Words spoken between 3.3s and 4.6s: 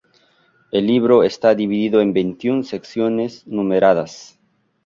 numeradas.